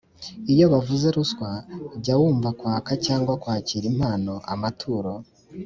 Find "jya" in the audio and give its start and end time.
2.03-2.15